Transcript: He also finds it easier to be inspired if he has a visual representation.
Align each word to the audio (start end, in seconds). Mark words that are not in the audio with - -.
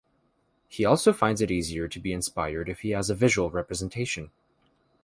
He 0.67 0.83
also 0.83 1.13
finds 1.13 1.41
it 1.41 1.51
easier 1.51 1.87
to 1.87 1.99
be 1.99 2.11
inspired 2.11 2.69
if 2.69 2.79
he 2.79 2.89
has 2.89 3.11
a 3.11 3.15
visual 3.15 3.51
representation. 3.51 4.31